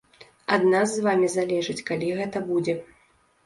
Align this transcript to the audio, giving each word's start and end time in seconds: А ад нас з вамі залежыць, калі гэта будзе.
А 0.45 0.55
ад 0.55 0.63
нас 0.71 0.87
з 0.93 1.03
вамі 1.09 1.29
залежыць, 1.35 1.77
калі 1.93 2.13
гэта 2.23 2.45
будзе. 2.51 2.79